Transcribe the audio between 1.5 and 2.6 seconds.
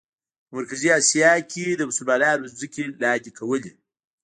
کې یې د مسلمانانو